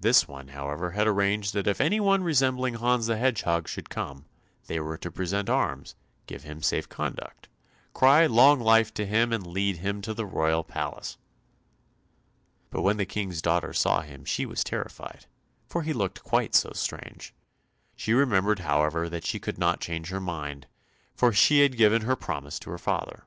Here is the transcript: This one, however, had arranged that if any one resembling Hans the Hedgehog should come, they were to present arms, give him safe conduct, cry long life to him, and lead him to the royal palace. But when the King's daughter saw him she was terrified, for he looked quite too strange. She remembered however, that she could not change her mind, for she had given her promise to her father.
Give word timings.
This 0.00 0.26
one, 0.26 0.48
however, 0.48 0.92
had 0.92 1.06
arranged 1.06 1.52
that 1.52 1.66
if 1.66 1.78
any 1.78 2.00
one 2.00 2.24
resembling 2.24 2.76
Hans 2.76 3.04
the 3.06 3.18
Hedgehog 3.18 3.68
should 3.68 3.90
come, 3.90 4.24
they 4.66 4.80
were 4.80 4.96
to 4.96 5.10
present 5.12 5.50
arms, 5.50 5.94
give 6.26 6.42
him 6.42 6.62
safe 6.62 6.88
conduct, 6.88 7.48
cry 7.92 8.24
long 8.24 8.60
life 8.60 8.94
to 8.94 9.04
him, 9.04 9.30
and 9.30 9.46
lead 9.46 9.76
him 9.76 10.00
to 10.00 10.14
the 10.14 10.24
royal 10.24 10.64
palace. 10.64 11.18
But 12.70 12.80
when 12.80 12.96
the 12.96 13.04
King's 13.04 13.42
daughter 13.42 13.74
saw 13.74 14.00
him 14.00 14.24
she 14.24 14.46
was 14.46 14.64
terrified, 14.64 15.26
for 15.68 15.82
he 15.82 15.92
looked 15.92 16.22
quite 16.24 16.54
too 16.54 16.70
strange. 16.72 17.34
She 17.94 18.14
remembered 18.14 18.60
however, 18.60 19.10
that 19.10 19.26
she 19.26 19.38
could 19.38 19.58
not 19.58 19.82
change 19.82 20.08
her 20.08 20.18
mind, 20.18 20.66
for 21.14 21.30
she 21.30 21.60
had 21.60 21.76
given 21.76 22.00
her 22.06 22.16
promise 22.16 22.58
to 22.60 22.70
her 22.70 22.78
father. 22.78 23.26